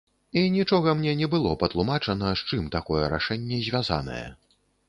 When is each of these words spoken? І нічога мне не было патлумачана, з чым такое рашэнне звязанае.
І 0.39 0.41
нічога 0.53 0.93
мне 1.01 1.13
не 1.19 1.27
было 1.33 1.51
патлумачана, 1.65 2.33
з 2.41 2.49
чым 2.49 2.67
такое 2.77 3.03
рашэнне 3.15 3.61
звязанае. 3.67 4.27